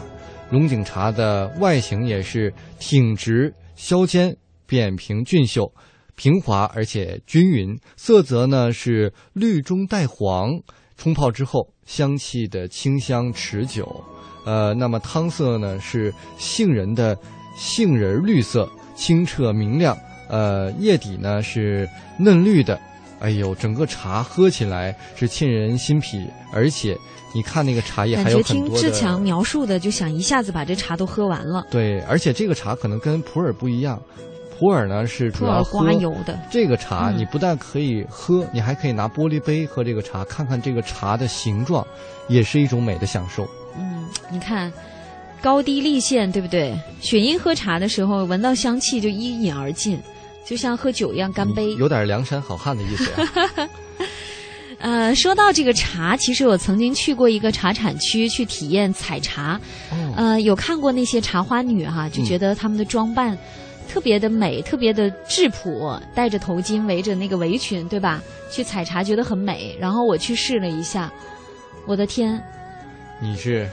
[0.51, 4.37] 龙井茶的外形也是挺直削尖、
[4.67, 5.73] 扁平俊秀、
[6.17, 10.51] 平滑而且均匀，色泽呢是绿中带黄，
[10.97, 14.03] 冲泡之后香气的清香持久。
[14.45, 17.17] 呃，那么汤色呢是杏仁的
[17.57, 19.97] 杏仁绿色，清澈明亮。
[20.29, 22.79] 呃，叶底呢是嫩绿的。
[23.21, 26.95] 哎呦，整个茶喝起来是沁人心脾，而且
[27.35, 31.67] 你看那个茶叶还有很多听志强描述的，就想一下子把这茶都喝完了。
[31.71, 34.01] 对，而且这个茶可能跟普洱不一样，
[34.65, 36.39] 普洱呢是主要刮油的。
[36.51, 41.87] 这个茶你不但可以喝，你还可以拿玻璃杯喝这个茶，看看这个茶的形状，
[42.29, 43.47] 也是一种美的享受。
[43.77, 44.73] 嗯，你看
[45.43, 46.75] 高低立现，对不对？
[47.03, 50.01] 雪英喝茶的时候，闻到香气就一饮而尽。
[50.47, 53.11] 就像喝酒一样干杯，有点梁山好汉的意思。
[54.79, 59.59] 呃，说到这个茶，其实我曾经去过一个茶产区去体验采茶，
[60.15, 63.37] 呃，有看过那些茶花女哈，就觉得她们的装扮
[63.89, 68.23] 特别的美，特别的质朴，戴着头巾，围着那个围裙，对吧？
[68.51, 69.77] 去采茶觉得很美。
[69.81, 71.13] 然后我去试了一下，
[71.87, 72.43] 我的天，
[73.21, 73.69] 你是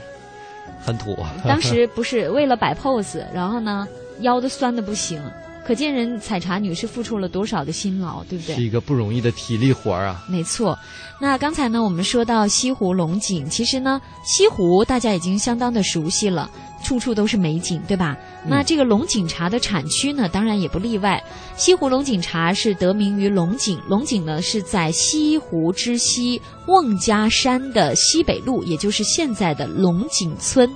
[0.80, 1.16] 很土。
[1.46, 3.86] 当时不是为了摆 pose，然后呢，
[4.20, 5.22] 腰都酸的不行。
[5.64, 8.56] 可见人采茶女是付出了多少的辛劳，对不对？
[8.56, 10.24] 是一个不容易的体力活儿啊。
[10.28, 10.76] 没错，
[11.20, 16.50] 那刚才呢，我们说到西湖龙井，其实呢，西湖大家已经相当的熟悉了，
[16.82, 18.16] 处处都是美景，对吧？
[18.46, 21.22] 那这个龙井茶的产区呢，当然也不例外。
[21.56, 30.68] 西湖龙井茶是得名于龙井，龙井呢是在西湖之西瓮家山的西北路，也就是现在的龙井村。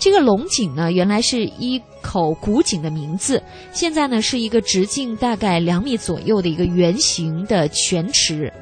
[0.00, 8.52] 这个龙井呢，原来是一口古井的名字，现在呢是一个直径大概两米左右的一个圆形的泉池。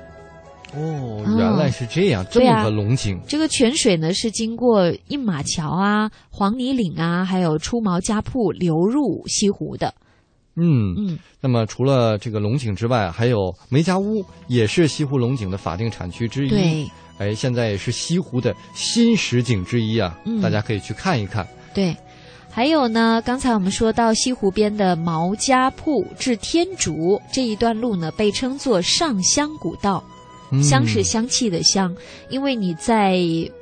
[0.75, 3.21] 哦，原来是这样，这么个龙井。
[3.27, 9.93] 这个泉水呢是经过印马桥啊、黄泥岭啊，还有出毛家铺流入西湖的。
[10.57, 11.19] 嗯嗯。
[11.41, 16.49] 那么除了这个龙井之外，还有梅家坞，也是西湖龙井的法定产区之一。
[16.49, 16.87] 对。
[17.19, 21.47] 哎，现在也是西湖的新实景之一啊，大家可以去看一看。
[21.73, 21.95] 对，
[22.51, 30.03] 还有呢，刚才我们说到西湖边的毛家铺至天竺这一段路呢，被称作上香古道，
[30.61, 31.95] 香是香气的香，
[32.29, 33.15] 因为你在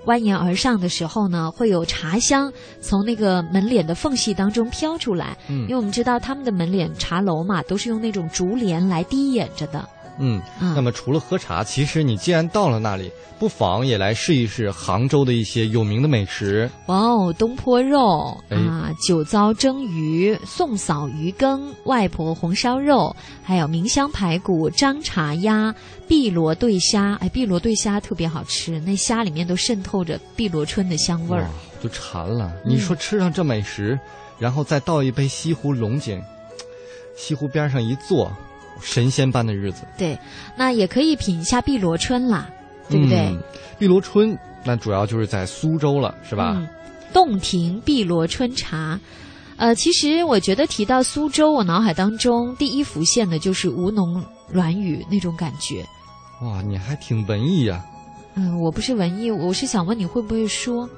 [0.06, 2.50] 蜿蜒而上的时候呢，会有茶香
[2.80, 5.36] 从那个门脸的缝隙当中飘出来。
[5.48, 9.86] 嗯，因为我们知道他们的门脸茶楼嘛，都是用那种竹帘来低掩着的。
[10.20, 16.70] 嗯，那么除了喝茶，其实你既然到了那里，不妨也来试一试杭州的一些有名的美食。
[16.86, 25.74] 哇哦，东坡肉啊，酒糟蒸鱼、宋嫂鱼羹、外婆红烧肉，还有明香排骨、张茶鸭、
[26.06, 27.14] 碧螺对虾。
[27.14, 31.48] 哎，碧螺对虾特别好吃，那虾里面都渗透着碧螺春的香味儿，
[31.82, 32.52] 都馋了。
[32.62, 33.98] 你说吃上这美食，
[34.38, 36.22] 然后再倒一杯西湖龙井，
[37.16, 38.30] 西湖边上一坐。
[38.82, 40.18] 神仙般的日子，对，
[40.56, 42.48] 那也可以品一下碧螺春啦，
[42.88, 43.36] 对不对？
[43.78, 46.60] 碧螺春那主要就是在苏州了，是吧？
[47.12, 48.98] 洞庭碧螺春茶，
[49.56, 55.84] 呃，其实我觉得提到苏州，我脑海当中第一浮现的就是吴侬软语那种感觉。
[56.42, 57.84] 哇，你还挺文艺呀！
[58.34, 60.88] 嗯，我不是文艺，我是想问你会不会说？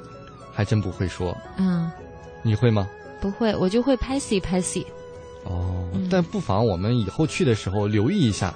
[0.53, 1.37] 还真不会说。
[1.57, 1.91] 嗯，
[2.43, 2.87] 你会吗？
[3.21, 4.87] 不会，我就会拍戏拍戏。
[5.45, 8.55] 哦，但不妨我们以后去的时候留意一下，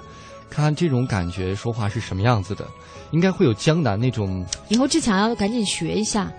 [0.49, 2.65] 看看这种感觉说话是什么样子的，
[3.11, 4.45] 应该会有江南那种。
[4.69, 6.31] 以后志强要赶紧学一下，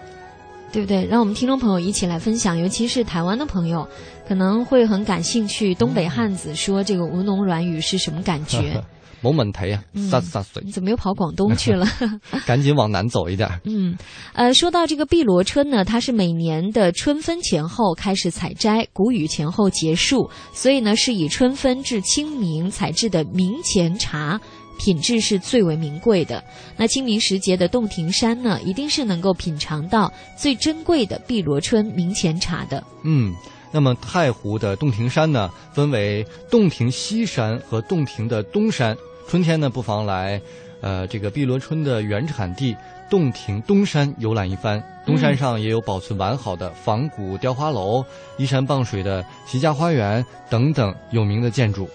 [0.72, 1.04] 对不对？
[1.06, 3.86] 让我们听众朋友一起来分享，尤其是台湾的朋友，
[4.26, 5.74] 可能会很感兴趣。
[5.74, 8.82] 东北汉子说这个吴侬软语是什么感觉？
[9.22, 10.62] 冇问题啊，三十三岁。
[10.64, 11.86] 你怎么又跑广东去了？
[12.46, 13.48] 赶紧往南走一点。
[13.64, 13.96] 嗯，
[14.32, 24.40] 呃，说到这个碧螺春呢，它是每年的春分前后开始采摘，谷雨前后结束，所以呢是以春分至清明采制的明前茶，
[24.78, 26.42] 品质是最为名贵的。
[26.76, 32.82] 那清明时节的洞庭山呢，一定是能够品尝到最珍贵的碧螺春明前茶的。
[33.02, 33.34] 嗯。
[33.70, 38.96] 那么太湖的洞庭山呢，分为洞庭西山和洞庭的东山。
[39.28, 40.40] 春天呢，不妨来，
[40.80, 42.74] 呃，这个碧螺春的原产地
[43.10, 44.82] 洞庭东山游览一番。
[45.04, 48.02] 东山上也有保存完好的仿古雕花楼、
[48.38, 51.86] 依山傍水的齐家花园等等有名的建筑。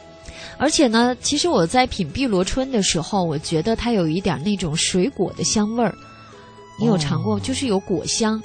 [0.60, 5.92] 而且呢，其实我在品碧螺春的时候，我觉得它有一点那种水果的香味儿。
[6.80, 7.40] 你有尝过？
[7.40, 8.40] 就是有果香。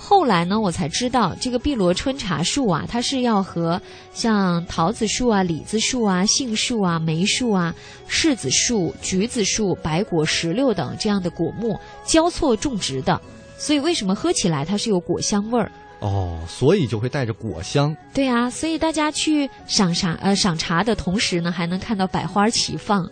[0.00, 3.80] 后来呢，我才知道这个碧螺春茶树啊，它是要和
[4.14, 7.74] 像桃子树啊、李子树啊、杏树啊、梅树啊、
[8.08, 13.20] 柿子树、橘子树、白果、石榴等这样的果木交错种植的。
[13.58, 15.70] 所以为什么喝起来它是有果香味儿？
[15.98, 17.94] 哦，所以就会带着果香。
[18.14, 23.02] 对啊，所以大家去赏茶呃赏茶的同时呢，还能看到百花齐放。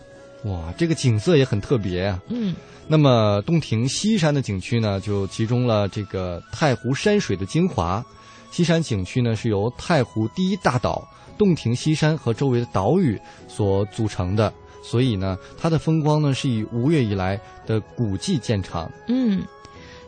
[0.44, 2.22] 哇，这个景色也很特别啊。
[2.28, 2.54] 嗯。
[2.88, 8.04] 那么洞庭西山的景区呢，就集中了这个太湖山水的精华。
[8.50, 18.90] 西山景区呢，是由太湖第一大岛洞庭西山和周围的岛屿所组成的，所以呢，它的风光呢是以吴越以来的古迹见长。
[19.08, 19.42] 嗯。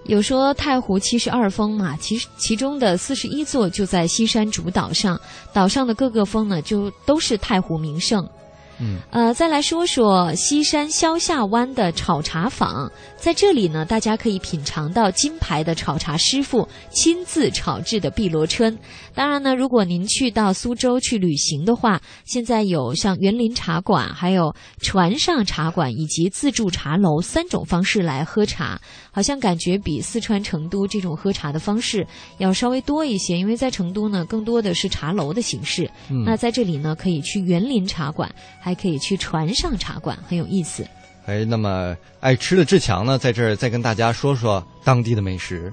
[0.05, 5.21] 有说太湖七十二峰嘛，其其中的四十一座就在西山主岛上，
[5.53, 8.27] 岛上的各个峰呢，就都是太湖名胜。
[8.81, 18.79] 嗯，呃，再来说说西山萧下湾的炒茶坊，在这里呢，大家可以品尝到金牌的炒茶师傅亲自炒制的碧螺春。
[19.15, 32.07] 当然呢，如果您去到苏州去旅行的话，现在有像园林茶馆、还有船上茶馆以及自助茶楼三种方式来喝茶，好像感觉比四川成都这种喝茶的方式
[32.39, 33.37] 要稍微多一些。
[33.37, 35.91] 因为在成都呢，更多的是茶楼的形式。
[36.11, 38.33] 嗯，那在这里呢，可以去园林茶馆。
[38.61, 40.87] 还可以去船上茶馆，很有意思。
[41.27, 45.73] 哎，那么爱吃的志强呢，在这儿再跟大家说说当地的美食。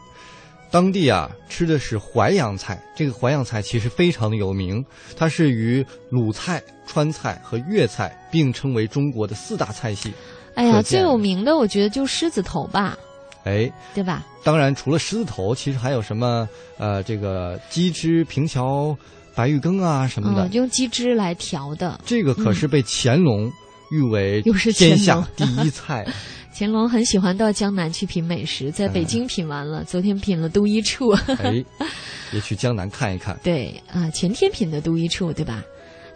[0.69, 2.81] 当地啊，吃的是淮扬菜。
[2.93, 4.83] 这个淮扬菜其实非常的有名，
[5.15, 10.13] 它是与鲁菜、川菜和粤菜并称为中国的四大菜系。
[10.55, 12.97] 哎呀，最有名的我觉得就狮子头吧。
[13.45, 14.25] 哎，对吧？
[14.43, 16.49] 当然，除了狮子头，其实还有什么？
[16.77, 18.97] 呃，这个鸡汁平桥。
[19.35, 21.99] 白玉羹啊什么的，用鸡汁来调的。
[22.05, 23.51] 这个可是被乾隆
[23.91, 24.41] 誉为
[24.73, 26.05] 天下第一菜。
[26.57, 31.09] 乾隆很喜欢到江南去品美食，在北京品完了，昨天品了都一处。
[31.09, 31.61] 哎，
[32.31, 33.37] 也去江南看一看。
[33.43, 35.61] 对啊，前天品的都一处，对吧？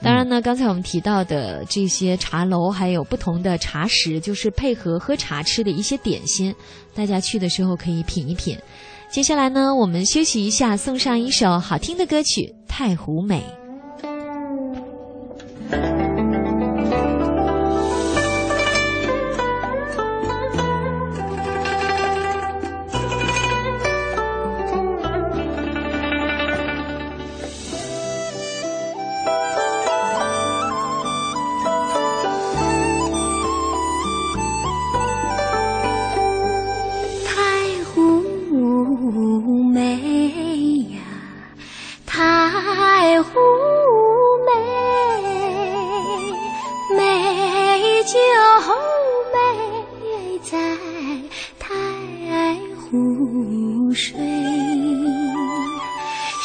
[0.02, 6.56] 当然呢，刚才我们提到的这些茶楼，还有不同的茶食，就是配合喝茶吃的一些点心，
[6.96, 8.58] 大家去的时候可以品一品。
[9.12, 13.44] 接下来呢，我们休息一下，送上一首好听的歌曲《太湖美》。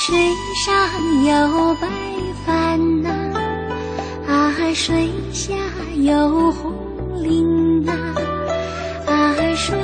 [0.06, 0.14] 水
[0.54, 1.88] 上有白
[2.44, 3.08] 帆呐，
[4.28, 5.54] 啊，水下
[5.94, 6.74] 有红
[7.22, 7.90] 菱呐，
[9.08, 9.74] 啊，水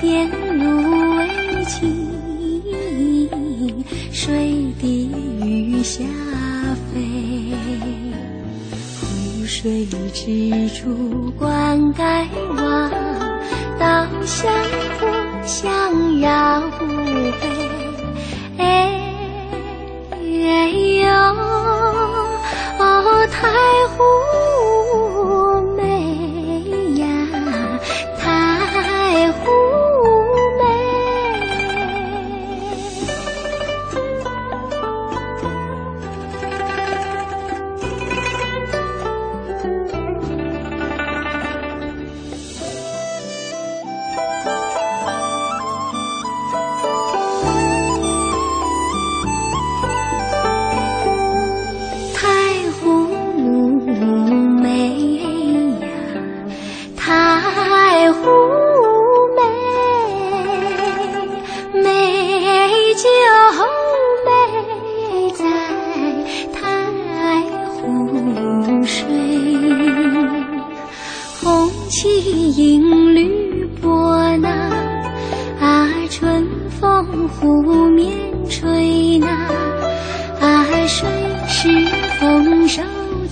[0.00, 2.08] 边芦苇青。
[4.10, 5.12] 水底
[5.44, 6.02] 鱼虾
[6.92, 7.54] 肥，
[9.00, 12.90] 湖水织出灌溉网，
[13.78, 14.52] 稻香
[14.98, 15.06] 河
[15.46, 16.77] 香绕。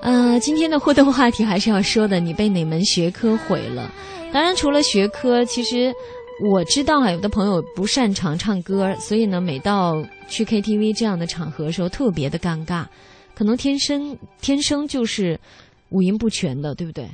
[0.00, 3.90] 呃，今天的互动话题还是要说的，你被哪门学科毁了？
[4.32, 5.92] 当然，除了学科，其实
[6.50, 9.94] 我知道啊，有的朋友不擅长唱歌，所以呢，每到
[10.28, 12.86] 去 KTV 这样的场合的时候，特别的尴尬，
[13.34, 15.38] 可能天生天生就是
[15.90, 17.08] 五音不全的，对不对？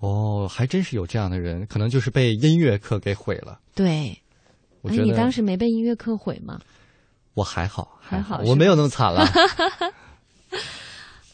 [0.00, 3.60] 哦，还真是有这样的人，可能就是被音乐课给毁了。
[3.74, 4.16] 对，
[4.80, 6.58] 我觉得你当时没被音乐课毁吗？
[7.34, 9.26] 我还好，还好，我没有那么惨了。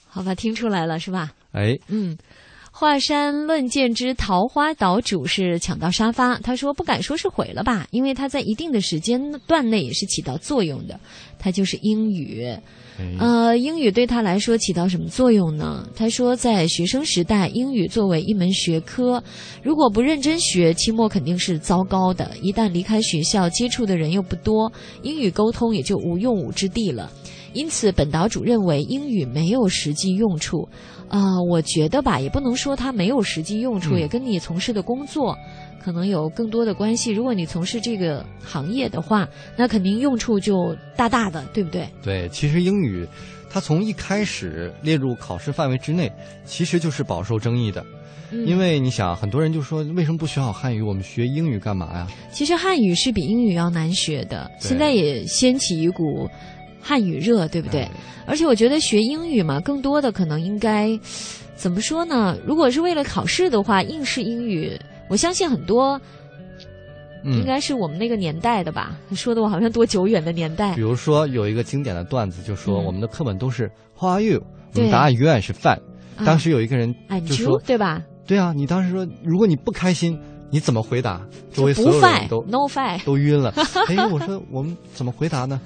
[0.09, 1.33] 好吧，听出来了是吧？
[1.53, 2.17] 哎，嗯。
[2.71, 11.01] 华山论剑之桃花岛主是抢到沙发，他说不敢说是毁了吧，因为他在一定的时间段内也是起到作用的，
[11.41, 12.57] 他就是英语。
[13.19, 15.89] 呃，英语对他来说起到什么作用呢？
[15.97, 19.21] 他说在学生时代，英语作为一门学科，
[19.61, 22.31] 如果不认真学，期末肯定是糟糕的。
[22.41, 24.71] 一旦离开学校，接触的人又不多，
[25.03, 27.11] 英语沟通也就无用武之地了。
[27.53, 30.69] 因此，本岛主认为英语没有实际用处。
[31.09, 35.35] 啊，我觉得吧，也不能说它没有实际用处，也跟你从事的工作
[35.83, 37.11] 可能有更多的关系。
[37.11, 39.27] 如果你从事这个行业的话，
[39.57, 41.89] 那肯定用处就大大的，对不对？
[42.03, 43.09] 对，其实英语
[43.49, 46.13] 它从一开始列入考试范围之内，
[46.45, 47.83] 其实就是饱受争议的。
[48.45, 50.83] 因为你想，很多人就说，为什么不学好汉语？
[50.83, 52.07] 我们学英语干嘛呀？
[52.31, 56.29] 其实汉语是比英语要难学的，现在也掀起一股。
[56.89, 57.87] 汉语热，对不对？
[58.27, 60.99] 而且我觉得学英语嘛，更多的可能应该
[61.55, 62.35] 怎么说呢？
[62.47, 64.73] 如果是为了考试的话，应试英语，
[65.11, 66.01] 我相信很多
[67.25, 68.99] 应该是我们那个年代的吧。
[69.13, 70.75] 说的我好像多久远的年代？
[70.75, 74.43] 比如说有一个经典的段子，就说我们的课本都是 How are you？
[74.75, 75.83] 我们答案永远是 fine。
[76.25, 76.95] 当时有一个人
[77.27, 78.03] 就说，对吧？
[78.27, 80.19] 对啊，你当时说，如果你不开心，
[80.51, 81.21] 你怎么回答？
[81.53, 83.53] 周围所有人都 no fine，都晕了。
[83.89, 85.61] 哎，我说我们怎么回答呢？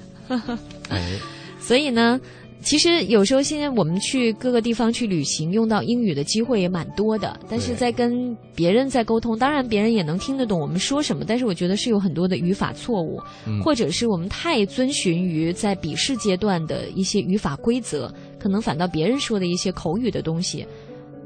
[0.89, 1.01] 哎，
[1.59, 2.19] 所以呢，
[2.61, 7.37] 其实有时候现在我们去各个地方去旅行，用到英语的机会也蛮多的。
[7.49, 13.19] 但是在跟别人在沟通，当然别人也能听得懂我们说什么，但是我觉得是有很多的语法错误，
[13.63, 20.65] 或者是我们太遵循于在笔试阶段的一些语法规则，可能反倒别人说的一些口语的东西，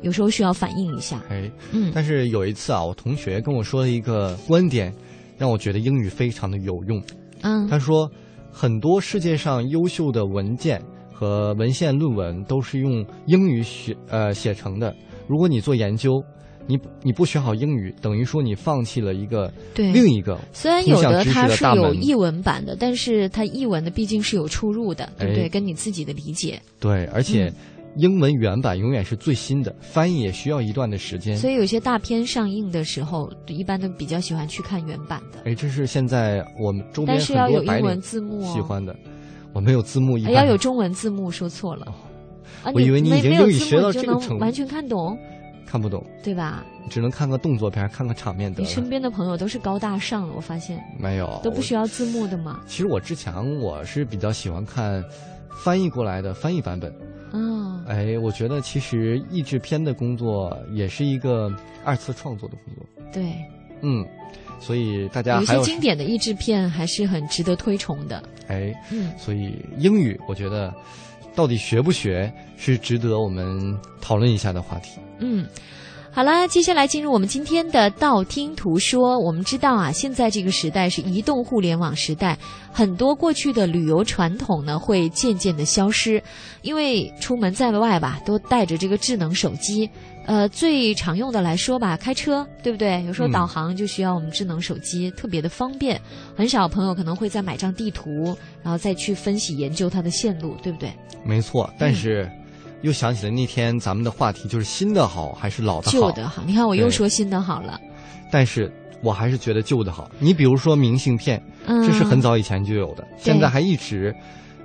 [0.01, 1.23] 有时候需要反映一下。
[1.29, 1.91] 哎，嗯。
[1.93, 4.91] 但是有一次啊，我同学跟我说了一个观点，
[5.37, 7.01] 让我觉得英语非常的有用。
[7.41, 8.09] 嗯，他说。
[8.59, 10.81] 很多世界上优秀的文件
[11.13, 14.95] 和文献论文都是用英语写呃写成的。
[15.27, 16.19] 如果你做研究，
[16.65, 25.47] 你你不学好英语，等于说你放弃了一个另一个虽然有的它是有译文版的，但是它译文的毕竟是有出入的，对不对？
[25.47, 26.59] 跟你自己的理解。
[26.79, 27.53] 对，而且。
[27.97, 31.35] 英文原版永远是最新的，翻译也需要一段的时间。
[31.35, 35.39] 所以有些大片上映的时候，一般都比较喜欢去看原版的。
[35.45, 38.95] 哎，这是现在我们周边很多白领喜欢的。
[39.53, 41.87] 我没有字幕，要有中文字幕，说错了。
[42.73, 45.17] 我以为你已经英语学到这个程度，完全看懂？
[45.65, 46.63] 看不懂，对吧？
[46.89, 52.61] 只能看个动作片，看个场面得你身边的朋友都是高大上了，我发现没有都不需要字幕的嘛。
[52.67, 55.03] 其实我之前，我是比较喜欢看
[55.63, 56.93] 翻译过来的翻译版本。
[57.31, 61.51] 嗯，哎，我觉得其实译制片的工作也是一个
[61.83, 62.85] 二次创作的工作。
[63.13, 63.33] 对，
[63.81, 64.05] 嗯，
[64.59, 68.23] 所以大家有一些经典的译制片还是很值得推崇的。
[68.47, 70.73] 哎，嗯，所以英语我觉得
[71.35, 74.99] 到底学不学是值得我们讨论一下的话题。
[75.19, 75.45] 嗯。
[76.17, 79.19] 好了，接下来进入我们今天的道听途说。
[79.19, 82.35] 我们知道啊，现在这个时代是移动互联网时代，
[82.71, 86.19] 很多过去的旅游传统呢会渐渐的消失，
[86.63, 89.87] 因为出门在外吧，都带着这个智能手机。
[90.25, 93.03] 呃，最常用的来说吧，开车对不对？
[93.05, 96.01] 有时候导航就需要我们智能手机，特别的方便。
[96.35, 100.91] 很少朋友可能会再买张地图，然后再去分析研究它的线路，对不对？
[101.23, 102.27] 没错，但是。
[102.81, 105.91] 又想起了那天咱们的话题，就是新的好还是老的好？
[105.91, 106.43] 旧的好。
[106.45, 107.79] 你看我又说新的好了，
[108.31, 108.71] 但是
[109.01, 110.09] 我还是觉得旧的好。
[110.19, 114.15] 你比如说明信片，这是很早以前就有的，现在还一直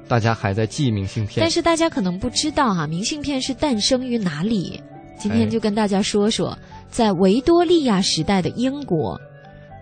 [0.06, 1.38] 大家还在寄明信片。
[1.40, 4.82] 但是大家可能不知道哈，明信片是诞生于哪里？
[5.18, 6.56] 今天就跟大家说说，
[6.90, 9.18] 在维多利亚时代的英国。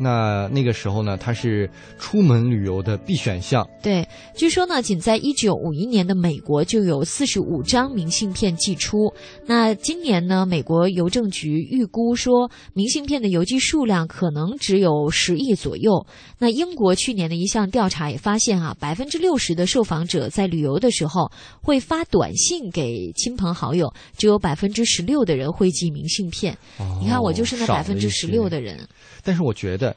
[0.01, 3.69] 那那个时候呢，它是出门旅游的必选项。
[3.83, 9.13] 对，据说呢，仅在一九五一年的美国就有四十五张明信片寄出。
[9.45, 16.07] 那今年呢，美国邮政局预估说，明信片的邮寄数量可能只有十亿左右。
[16.39, 21.31] 那英国去年的一项调查也发现啊，百分之六十的受访者在旅游的时候
[21.63, 26.57] 会发短信给亲朋好友，只有百分之十六的人会寄明信片。
[27.03, 28.81] 你看，我就是那百分之十六的人。
[29.23, 29.90] 但是我觉得。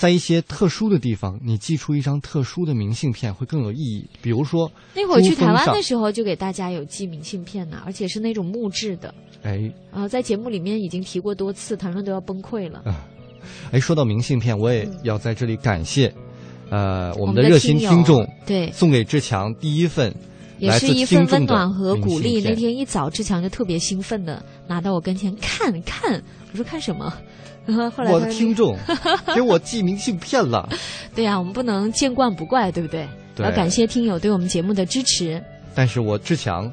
[0.00, 4.08] 在一些特殊的地方，你寄出一张特殊的明信片会更有意义。
[4.22, 9.14] 比如说，那会儿去台湾的时候，就给大家有寄明信片呢，而且是那种木质的。
[9.42, 12.82] 哎，啊，在节目里面已经提过多次，谈论都要崩溃了。
[13.72, 16.10] 哎，说到明信片，我也要在这里感谢，
[16.70, 20.14] 呃，我们的热心听众，对，送给志强第一份，
[20.58, 22.40] 也是一份温暖和鼓励。
[22.40, 26.22] 那天一早，志强就特别兴奋的拿到我跟前看看，
[26.52, 27.12] 我说看什么？
[27.66, 28.76] 后来我的听众
[29.34, 30.68] 给我寄明信片了。
[31.14, 33.06] 对呀，我们不能见惯不怪，对不对？
[33.38, 35.42] 要感谢听友对我们节目的支持。
[35.74, 36.70] 但是我志强。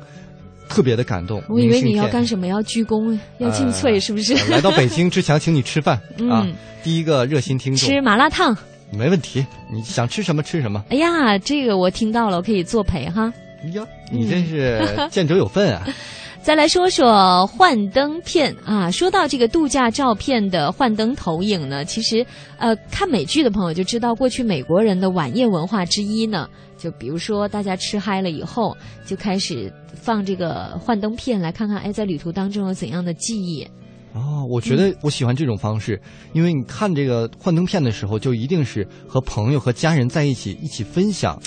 [0.69, 2.45] 特别的感动，我以为你要干什么？
[2.45, 4.33] 要鞠躬，要敬翠，是不是？
[4.51, 5.97] 来到北京，志强请你吃饭
[6.29, 6.45] 啊！
[6.83, 8.53] 第一个热心听众，吃麻辣烫，
[8.91, 9.45] 没问题。
[9.71, 10.83] 你想吃什么吃什么。
[10.89, 13.31] 哎呀，这个我听到了，我可以作陪哈。
[13.63, 15.87] 哎呀，你真是见者有份啊！
[16.47, 22.25] 再来说说幻灯片啊，说到这个度假照片的幻灯投影呢，其实
[22.57, 26.47] 呃，看美剧的朋友就知道，过去美国人的晚宴文化之一呢。
[26.77, 28.73] 就比如说，大家吃嗨了以后，
[29.05, 33.67] 就开始放这个幻灯片，来看看哎，在旅途当中有怎样的记忆。
[34.13, 41.37] 哦，我觉得我喜欢这种方式，因为你看这个幻灯片的时候，就一定是和朋友和家人在一起，一起分享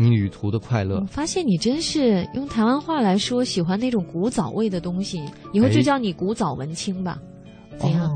[0.00, 1.04] 你旅途的快乐。
[1.06, 5.22] 发现你真是用台湾话来说，喜欢那种古早味的东西，
[5.52, 7.18] 以后就叫你古早文青吧。
[7.78, 8.10] 怎样？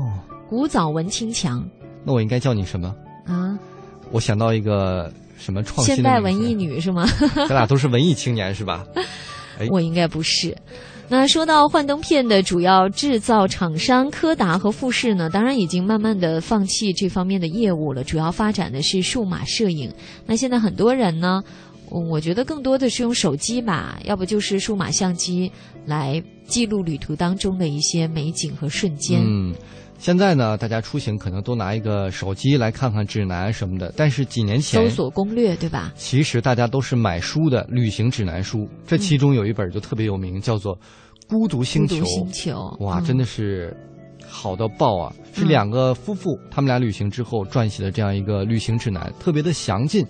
[0.49, 1.63] 古早文青强。
[2.03, 2.93] 那我应该叫你什么？
[3.25, 3.57] 啊？
[4.11, 5.11] 我想到一个。
[5.37, 5.95] 什么创新？
[5.95, 7.05] 现代文艺女是吗？
[7.35, 8.85] 咱俩都是文艺青年是吧？
[9.69, 10.55] 我应该不是。
[11.09, 19.91] 那说到幻灯片的主要制造厂商柯达和富士呢，当然已经慢慢的放弃这方面的业务了，主要发展的是数码摄影。
[20.25, 21.43] 那现在很多人呢，
[21.89, 25.51] 我觉得更多的是用手机吧，要不就是数码相机
[25.85, 29.21] 来记录旅途当中的一些美景和瞬间。
[29.23, 29.53] 嗯。
[29.97, 35.93] 现在呢，大家出行可能都拿一个手机来看看指南什么的，但是几年前搜索攻略对吧？
[35.95, 40.75] 其实大家都是买书的旅行指南书，这其中有一本就特别有名，叫做
[41.29, 41.95] 《孤独星球》。
[42.05, 43.75] 星球哇，真的是
[44.27, 45.15] 好到爆啊！
[45.33, 50.05] 是两个夫妇他们俩旅行之后撰写的这样一个旅行指南，特别的详尽。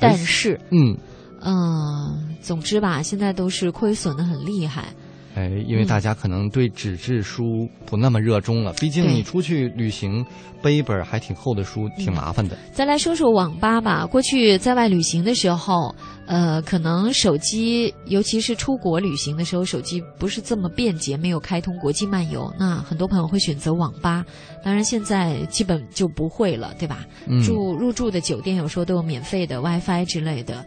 [0.00, 0.96] 但是，嗯
[1.40, 4.92] 嗯，总之吧，现在都是亏损的很厉害。
[5.38, 10.26] 哎，因为大家可能对纸质书不那么热衷了，毕竟你出去旅行
[10.60, 12.58] 背一本还挺厚的书，挺麻烦的。
[12.72, 15.94] 再来说说网吧吧，过去在外旅行的时候，
[16.26, 24.24] 呃，可能手机，尤其是出国旅行的时候，手机不是这么便捷，没有开通国际漫游，那很多朋友会选择网吧。
[24.64, 27.06] 当然，现在基本就不会了，对吧？
[27.46, 30.66] 住入住的酒店有时候都有免费的 WiFi 之类的。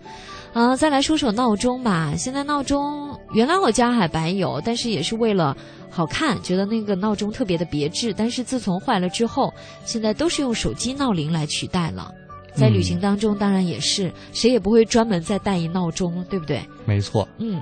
[0.54, 2.14] 啊，再来说说闹钟吧。
[2.18, 5.56] 现在闹钟原来我家还白有，但是也是为了
[5.90, 8.14] 好看，觉得那个闹钟特别的别致。
[8.14, 9.54] 但是自从坏了之后，
[9.86, 12.14] 现在都是用手机闹铃来取代了。
[12.54, 16.62] 在旅行当中，当然也是，谁也不会专门再带一闹钟，对不对？
[16.84, 17.26] 没错。
[17.38, 17.62] 嗯，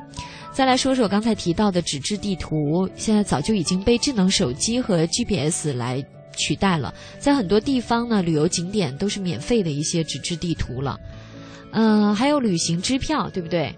[0.52, 6.04] 再来说说刚才提到的纸质地图，现在早就已经被智能手机和 GPS 来
[6.36, 6.92] 取代了。
[7.20, 11.00] 在很多地方呢，旅游景点都是免费的一些纸质地图了。
[11.72, 13.74] 嗯，还有旅行支票，对不对？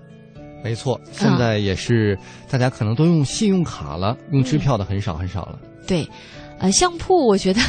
[0.64, 2.18] 没错，现在也是
[2.50, 5.60] 大家可能都用信用卡了，用支票的很少很少了。
[5.88, 6.08] 对，
[6.60, 7.62] 呃，相铺我觉得，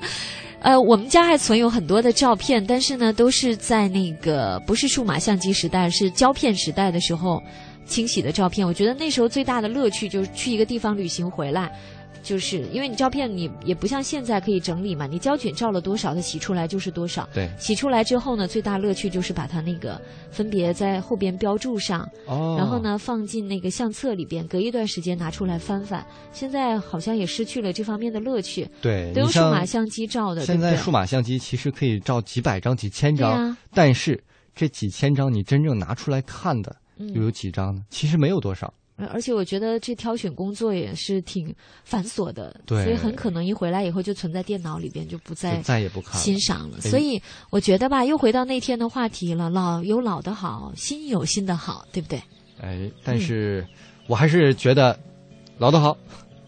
[0.60, 7.42] 呃，我们家还存有很多的照片，但是呢，都是在那个不是数码相机时代，是胶片时代的时候
[7.84, 8.66] 清洗的照片。
[8.66, 11.70] 我觉得那时候最大的乐趣就是去一个地方旅行回来。
[12.28, 17.26] 就是因为你照片你也不像现在可以整理嘛，你胶卷照了多少，它洗出来就是多少。
[17.32, 19.98] 对，洗出来之后呢，最大乐趣就是把它那个
[20.30, 26.06] 分别在后边标注上，哦，然后呢放进那个相册里边，隔一段时间拿出来翻翻。
[26.30, 28.68] 现在好像也失去了这方面的乐趣。
[28.82, 30.44] 对，都用数码相机照的。
[30.44, 34.22] 现在数码相机其实可以照几百张、几千张，但是
[34.54, 36.76] 这几千张你真正拿出来看的
[37.14, 37.80] 又有几张呢？
[37.88, 38.70] 其实没有多少。
[39.12, 46.80] 而且我觉得这挑选工作也是挺繁琐的，对所以很可能一回来以后就存在电脑里边，就不再再也不看欣赏了。
[46.80, 52.20] 所以我觉得吧，又回到那天的话题了，老有老的好，新有新的好，对不对？
[52.60, 53.64] 哎，但是
[54.08, 54.98] 我还是觉得
[55.58, 55.96] 老的好。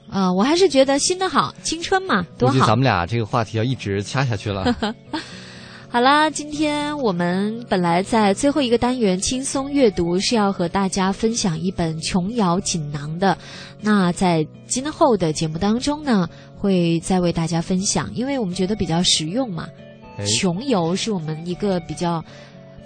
[0.09, 2.53] 啊，我还是觉得新的好，青春嘛，多好。
[2.53, 4.65] 估计咱们俩这个话题要一直掐下去了。
[5.93, 13.37] 好啦，今天我们本来在最后一个单元轻松阅读是要和大家分享一本琼瑶锦囊的，
[13.81, 19.67] 那在今后的节目当中呢，会再为大家分享，因为我们觉得比较实用嘛。
[20.39, 22.25] 穷游是我们一个比较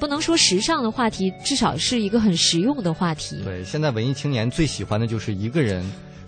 [0.00, 3.36] 不能说时尚的话题，至少是一个很实用的话题。
[3.44, 5.84] 对，现在文艺青年最喜欢的就是一个人。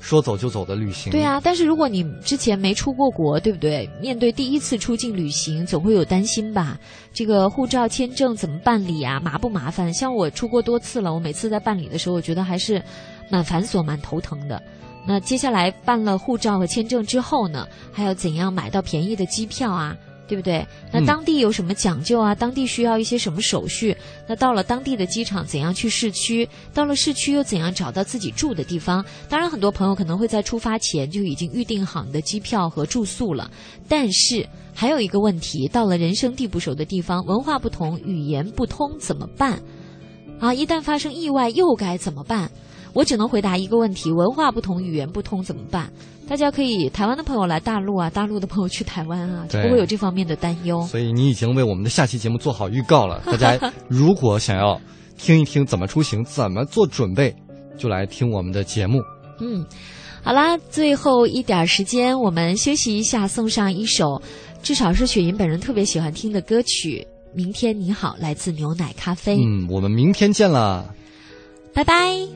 [0.06, 3.90] 说走就走的旅行，对啊，但是如果你之前没出过国，对不对？
[4.00, 6.78] 面对第一次出境旅行，总会有担心吧？
[7.12, 9.18] 这个护照、签证怎么办理啊？
[9.18, 9.92] 麻不麻烦？
[9.92, 12.80] 像我出过多次了，我每次在办理的时候，我觉得还是
[13.28, 14.62] 蛮繁琐、蛮头疼的。
[15.08, 19.96] 那接下来办了护照和签证之后呢，还要怎样买到便宜的机票啊？
[20.26, 20.66] 对不对？
[20.92, 22.34] 那当地有什么讲究啊？
[22.34, 23.96] 当地需要一些什么手续？
[24.26, 26.48] 那到了当地的机场，怎样去市区？
[26.74, 29.04] 到了市区又怎样找到自己住的地方？
[29.28, 33.50] 当然，很多朋友可能会在出发前就已经预定好你的机票和住宿了。
[33.88, 39.60] 但是还有一个问题，到了人生地不熟的地方，文化不同，语言不通，怎么办？
[40.38, 42.50] 啊，一旦发生意外，又该怎么办？
[42.96, 45.92] 我只能回答一个问题：文化不同，语言不通，怎么办？
[46.26, 50.80] 大家可以台湾的朋友来大陆啊，大陆的朋友去台湾啊，就不会有这方面的担忧。
[50.86, 53.22] 所以你已经为我们的下期节目做好预告了。
[53.26, 54.80] 大家 如果想要
[55.18, 57.36] 听一听怎么出行、怎么做准备，
[57.76, 58.98] 就来听我们的节目。
[59.40, 59.62] 嗯，
[60.22, 64.22] 好啦，最后一点时间，我们休息一下，送上一首
[64.62, 69.36] 至少是雪莹本人特别喜欢听的歌曲《明天你好》，来自牛奶咖啡。
[69.36, 70.92] 嗯，我们明天见了，
[71.74, 72.35] 拜拜。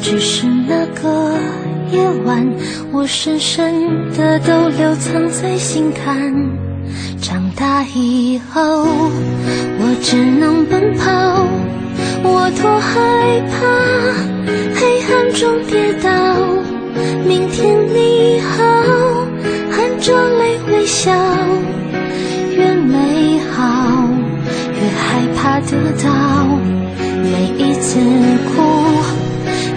[0.00, 1.32] 只是那个
[1.90, 2.46] 夜晚，
[2.92, 6.32] 我深深的都留藏在心坎。
[7.20, 8.86] 长大以后，
[9.78, 11.46] 我只能奔跑，
[12.22, 13.85] 我多害怕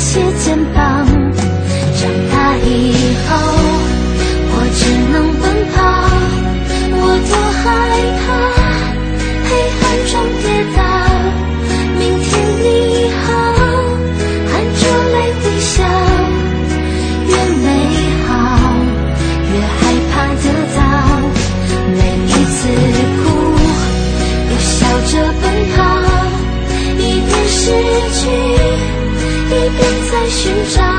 [0.00, 0.27] 心
[30.48, 30.97] 寻找。